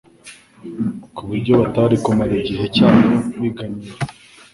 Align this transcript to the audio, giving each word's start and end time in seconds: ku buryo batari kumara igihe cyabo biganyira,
ku 1.15 1.21
buryo 1.27 1.51
batari 1.61 1.95
kumara 2.03 2.33
igihe 2.41 2.65
cyabo 2.75 3.09
biganyira, 3.41 3.97